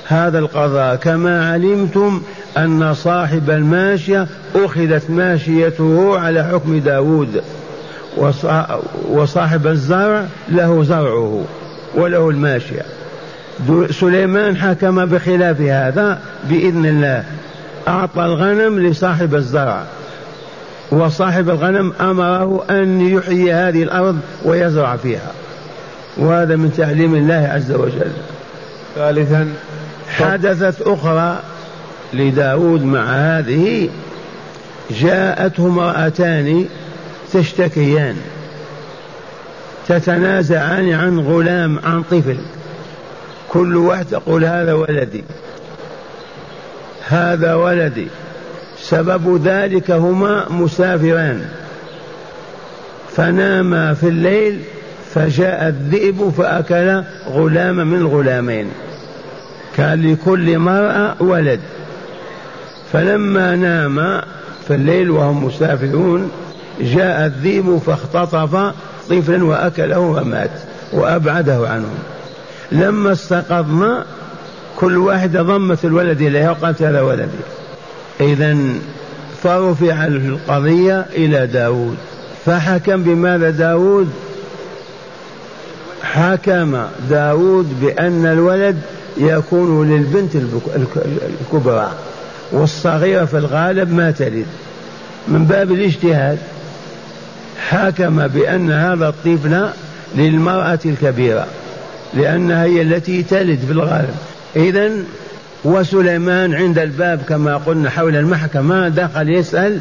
[0.06, 2.22] هذا القضاء كما علمتم
[2.58, 7.42] أن صاحب الماشية أخذت ماشيته على حكم داود
[9.10, 11.44] وصاحب الزرع له زرعه
[11.94, 12.82] وله الماشية.
[13.90, 17.24] سليمان حكم بخلاف هذا بإذن الله
[17.88, 19.82] أعطى الغنم لصاحب الزرع.
[20.90, 25.32] وصاحب الغنم أمره أن يحيي هذه الأرض ويزرع فيها.
[26.16, 28.12] وهذا من تعليم الله عز وجل.
[28.94, 29.54] ثالثا
[30.08, 31.38] حدثت أخرى
[32.14, 33.88] لداود مع هذه
[34.90, 36.66] جاءته امرأتان
[37.32, 38.16] تشتكيان
[39.88, 42.36] تتنازعان عن غلام عن طفل.
[43.48, 45.24] كل واحد تقول هذا ولدي
[47.08, 48.08] هذا ولدي.
[48.82, 51.44] سبب ذلك هما مسافران.
[53.16, 54.60] فناما في الليل
[55.14, 58.70] فجاء الذئب فأكل غلاما من الغلامين
[59.76, 61.60] كان لكل مرأة ولد.
[62.92, 64.22] فلما نام
[64.68, 66.30] في الليل وهم مسافرون
[66.80, 68.72] جاء الذئب فاختطف
[69.10, 70.50] طفلا وأكله ومات
[70.92, 71.98] وأبعده عنهم.
[72.72, 74.04] لما استيقظنا
[74.76, 77.57] كل واحدة ضمت الولد إليها وقالت هذا ولدي.
[78.20, 78.56] إذا
[79.42, 81.96] فرفع القضية إلى داود.
[82.46, 84.10] فحكم بماذا داود؟
[86.02, 88.76] حكم داود بأن الولد
[89.16, 90.36] يكون للبنت
[91.40, 91.92] الكبرى
[92.52, 94.46] والصغيرة في الغالب ما تلد
[95.28, 96.38] من باب الاجتهاد
[97.68, 99.68] حكم بأن هذا الطفل
[100.16, 101.46] للمرأة الكبيرة
[102.14, 104.14] لأنها هي التي تلد في الغالب.
[104.56, 104.90] إذا
[105.64, 109.80] وسليمان عند الباب كما قلنا حول المحكمة دخل يسأل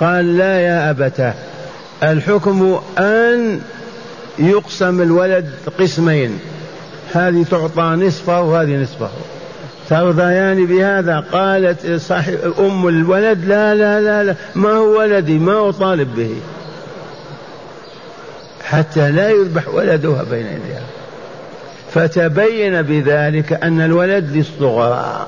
[0.00, 1.34] قال لا يا أبتاه
[2.02, 3.60] الحكم أن
[4.38, 6.38] يقسم الولد قسمين
[7.12, 9.10] هذه تعطى نصفه وهذه نصفه.
[9.88, 15.70] ترضيان بهذا؟ قالت صاحب أم الولد لا لا لا لا ما هو ولدي ما هو
[15.70, 16.34] طالب به.
[18.64, 20.82] حتى لا يذبح ولدها بين يديها.
[21.94, 25.26] فتبين بذلك أن الولد للصغرى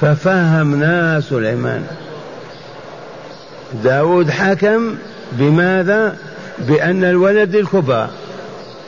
[0.00, 1.86] ففهمنا سليمان.
[3.84, 4.94] داود حكم
[5.32, 6.16] بماذا؟
[6.58, 8.10] بأن الولد للكبرى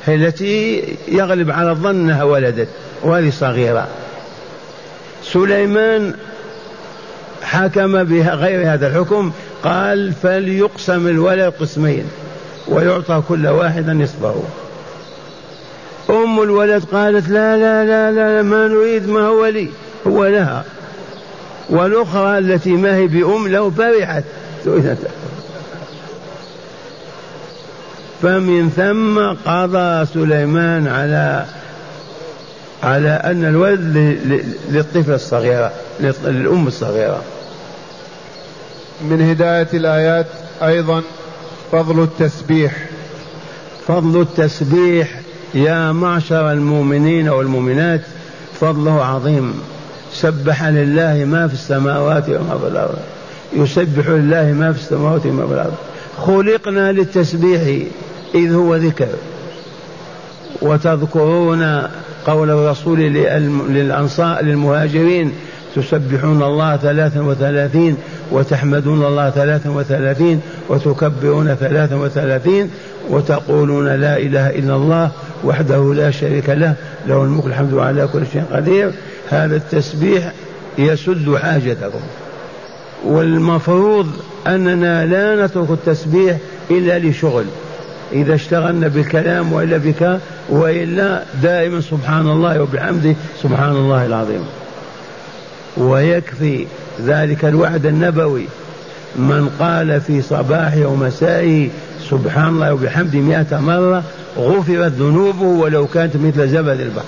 [0.08, 2.68] التي يغلب على الظن أنها ولدت
[3.02, 3.88] وهذه صغيرة.
[5.22, 6.14] سليمان
[7.42, 9.32] حكم بغير هذا الحكم
[9.64, 12.04] قال فليقسم الولد قسمين
[12.68, 14.42] ويعطى كل واحد نصفه.
[16.10, 19.68] أم الولد قالت لا لا لا لا ما نريد ما هو لي.
[20.06, 20.64] هو لها.
[21.70, 24.24] والأخرى التي ما هي بأم لو فرحت.
[28.22, 31.44] فمن ثم قضى سليمان على
[32.82, 33.96] على أن الولد
[34.68, 37.22] للطفل الصغيرة للأم الصغيرة.
[39.00, 40.26] من هداية الآيات
[40.62, 41.02] أيضا
[41.72, 42.72] فضل التسبيح.
[43.88, 45.20] فضل التسبيح
[45.56, 48.00] يا معشر المؤمنين والمؤمنات
[48.60, 49.54] فضله عظيم.
[50.12, 52.98] سبح لله ما في السماوات وما في الأرض.
[53.56, 55.74] يسبح لله ما في السماوات وما في الأرض.
[56.26, 57.86] خلقنا للتسبيح
[58.34, 59.08] إذ هو ذكر.
[60.62, 61.82] وتذكرون
[62.26, 62.98] قول الرسول
[63.68, 65.32] للأنصار للمهاجرين
[65.76, 67.96] تسبحون الله ثلاثا وثلاثين
[68.30, 72.70] وتحمدون الله ثلاثا وثلاثين وتكبرون ثلاثا وثلاثين
[73.10, 75.10] وتقولون لا إله إلا الله
[75.44, 76.74] وحده لا شريك له
[77.06, 78.90] له الملك الحمد على كل شيء قدير.
[79.30, 80.32] هذا التسبيح
[80.78, 82.00] يسد حاجتكم.
[83.04, 84.06] والمفروض
[84.46, 86.36] أننا لا نترك التسبيح
[86.70, 87.44] إلا لشغل.
[88.12, 90.18] إذا اشتغلنا بالكلام وإلا بك
[90.48, 94.44] وإلا دائما سبحان الله وبحمده سبحان الله العظيم.
[95.76, 96.66] ويكفي
[97.04, 98.44] ذلك الوعد النبوي.
[99.16, 101.68] من قال في صباحه ومسائه
[102.10, 104.02] سبحان الله وبحمده مئة مرة
[104.38, 107.04] غفرت ذنوبه ولو كانت مثل زبد البحر.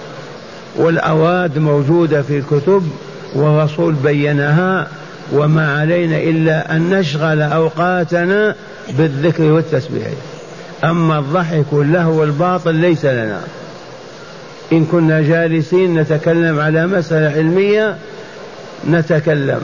[0.77, 2.89] والأواد موجودة في الكتب
[3.35, 4.89] والرسول بينها
[5.33, 8.55] وما علينا إلا أن نشغل أوقاتنا
[8.99, 10.07] بالذكر والتسبيح.
[10.85, 13.41] أما الضحك واللهو والباطل ليس لنا.
[14.73, 17.97] إن كنا جالسين نتكلم على مسألة علمية
[18.91, 19.61] نتكلم.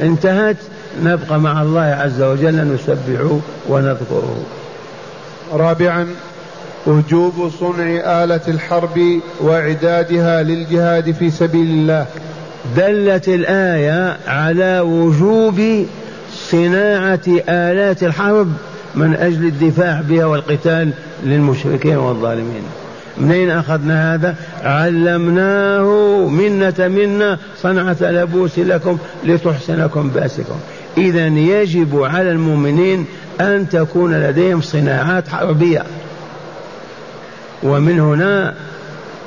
[0.00, 0.56] انتهت؟
[1.02, 3.38] نبقى مع الله عز وجل نسبحه
[3.68, 4.36] ونذكره.
[5.52, 6.06] رابعا
[6.86, 7.86] وجوب صنع
[8.24, 12.06] آلة الحرب وإعدادها للجهاد في سبيل الله.
[12.76, 15.86] دلت الآية على وجوب
[16.50, 18.52] صناعة آلات الحرب
[18.94, 20.90] من أجل الدفاع بها والقتال
[21.24, 22.62] للمشركين والظالمين.
[23.20, 25.88] منين أخذنا هذا؟ علمناه
[26.28, 30.56] منة منا صنعة لبوس لكم لتحسنكم بأسكم.
[30.98, 33.06] إذا يجب على المؤمنين
[33.40, 35.82] أن تكون لديهم صناعات حربية.
[37.62, 38.54] ومن هنا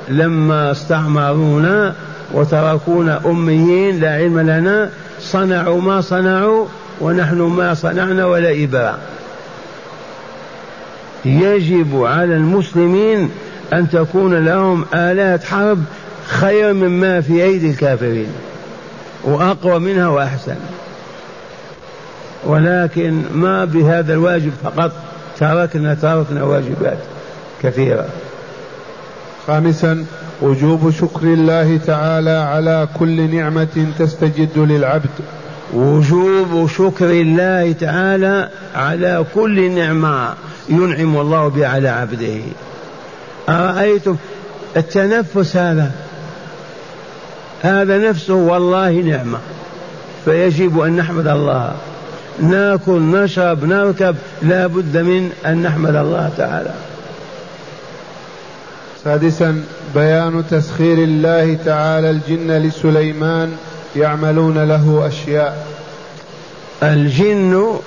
[0.08, 1.94] لما استعمرونا
[2.32, 4.90] وتركونا أميين لا علم لنا
[5.20, 6.66] صنعوا ما صنعوا
[7.00, 8.98] ونحن ما صنعنا ولا إباء.
[11.24, 13.30] يجب على المسلمين
[13.72, 15.84] أن تكون لهم آلات حرب
[16.26, 18.32] خير مما في أيدي الكافرين
[19.24, 20.56] وأقوى منها وأحسن.
[22.44, 24.92] ولكن ما بهذا الواجب فقط
[25.38, 26.98] تركنا تركنا واجبات
[27.62, 28.06] كثيرة.
[29.46, 30.04] خامسا
[30.42, 35.10] وجوب شكر الله تعالى على كل نعمة تستجد للعبد.
[35.74, 40.34] وجوب شكر الله تعالى على كل نعمة
[40.68, 42.40] ينعم الله بها على عبده.
[43.48, 44.16] أرأيتم
[44.76, 45.90] التنفس هذا؟
[47.62, 49.38] هذا نفسه والله نعمة.
[50.24, 51.72] فيجب أن نحمد الله.
[52.40, 56.74] ناكل نشرب نركب لا بد من أن نحمد الله تعالى.
[59.04, 59.64] سادسا
[59.94, 63.56] بيان تسخير الله تعالى الجن لسليمان
[63.96, 65.66] يعملون له أشياء.
[66.82, 67.80] الجن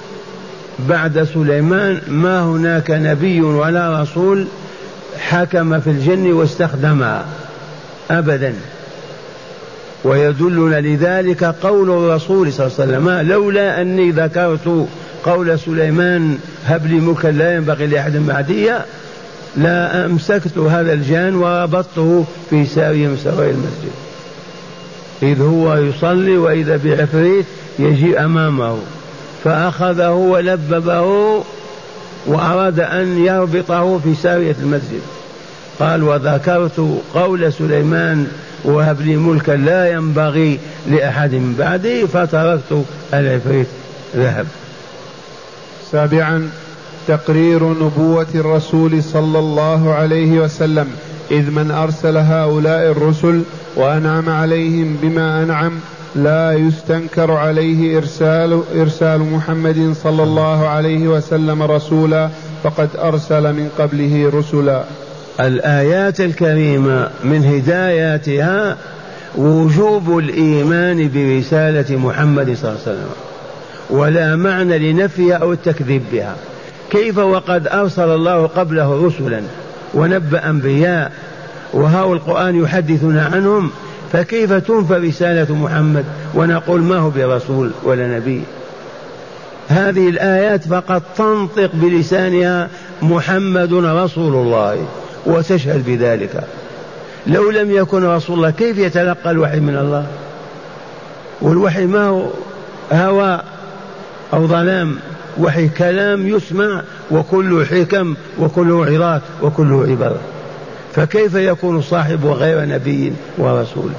[0.79, 4.47] بعد سليمان ما هناك نبي ولا رسول
[5.29, 7.25] حكم في الجن واستخدمها
[8.11, 8.53] أبدا.
[10.03, 14.87] ويدلنا لذلك قول الرسول صلى الله عليه وسلم لولا أني ذكرت
[15.23, 18.71] قول سليمان هب لي ملكا لا ينبغي لأحد بعدي
[19.57, 23.91] لا أمسكت هذا الجان وربطته في سارية من سرايا المسجد.
[25.23, 27.45] إذ هو يصلي وإذا بعفريت
[27.79, 28.77] يجي أمامه
[29.43, 31.43] فأخذه ولببه
[32.25, 35.01] وأراد أن يربطه في سارية المسجد.
[35.79, 38.27] قال وذكرت قول سليمان
[38.63, 40.59] وهب لي ملكا لا ينبغي
[40.89, 43.67] لأحد من بعدي فتركت العفريت
[44.15, 44.45] ذهب.
[45.91, 46.49] سابعا
[47.07, 50.87] تقرير نبوة الرسول صلى الله عليه وسلم
[51.31, 53.41] إذ من أرسل هؤلاء الرسل
[53.75, 55.71] وأنعم عليهم بما أنعم
[56.15, 62.29] لا يستنكر عليه إرسال إرسال محمد صلى الله عليه وسلم رسولا
[62.63, 64.83] فقد أرسل من قبله رسلا.
[65.39, 68.77] الآيات الكريمة من هداياتها
[69.35, 73.09] وجوب الإيمان برسالة محمد صلى الله عليه وسلم
[73.89, 76.35] ولا معنى لنفيها أو التكذيب بها.
[76.91, 79.41] كيف وقد أرسل الله قبله رسلا
[79.93, 81.11] ونبأ أنبياء
[81.73, 83.71] وهو القرآن يحدثنا عنهم
[84.11, 86.05] فكيف تنفى رسالة محمد
[86.35, 88.41] ونقول ما هو برسول ولا نبي؟
[89.67, 92.69] هذه الآيات فقط تنطق بلسانها
[93.01, 94.85] محمد رسول الله.
[95.25, 96.43] وتشهد بذلك.
[97.27, 100.05] لو لم يكن رسول الله كيف يتلقى الوحي من الله؟
[101.41, 102.27] والوحي ما هو
[102.91, 103.41] هوى
[104.33, 104.97] أو ظلام.
[105.39, 110.19] وحي كلام يسمع وكله حكم وكله عظات وكله عبارة
[110.93, 113.91] فكيف يكون صاحب غير نبي ورسول؟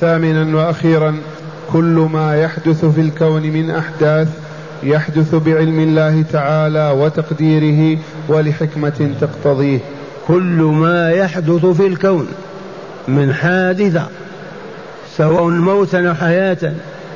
[0.00, 1.16] ثامنا وأخيرا
[1.72, 4.28] كل ما يحدث في الكون من أحداث
[4.82, 9.78] يحدث بعلم الله تعالى وتقديره ولحكمة تقتضيه.
[10.28, 12.28] كل ما يحدث في الكون
[13.08, 14.06] من حادثة
[15.16, 16.72] سواء موتا أو حياة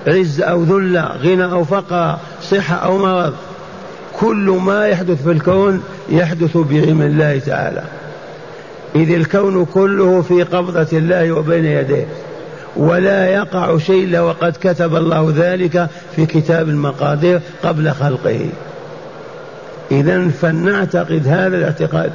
[0.06, 3.34] عز أو ذلة غنى أو فقر صحة أو مرض
[4.20, 7.82] كل ما يحدث في الكون يحدث بعلم الله تعالى.
[8.94, 12.06] إذ الكون كله في قبضة الله وبين يديه.
[12.76, 18.48] ولا يقع شيء إلا وقد كتب الله ذلك في كتاب المقادير قبل خلقه.
[19.90, 22.12] إذا فلنعتقد هذا الاعتقاد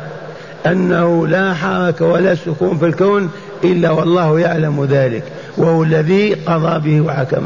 [0.66, 3.32] أنه لا حركة ولا سكون في الكون
[3.64, 5.24] إلا والله يعلم ذلك
[5.58, 7.44] وهو الذي قضى به وحكم